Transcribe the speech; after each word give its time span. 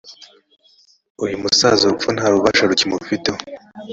uyumusaza 1.23 1.81
urupfu 1.85 2.07
nta 2.15 2.27
bubasha 2.33 2.63
rukimufiteho 2.69 3.39